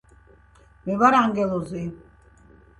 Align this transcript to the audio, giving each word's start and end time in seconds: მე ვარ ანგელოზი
მე 0.87 0.97
ვარ 1.03 1.19
ანგელოზი 1.19 1.85